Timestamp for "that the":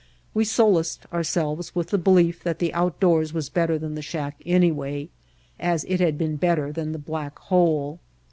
2.41-2.73